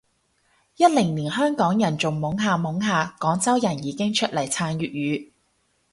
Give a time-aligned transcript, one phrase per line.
[0.77, 5.31] 一零年香港人仲懵下懵下，廣州人已經出嚟撐粵語